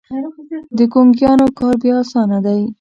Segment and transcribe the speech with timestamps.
[0.77, 2.61] د ګونګيانو کار بيا اسانه دی.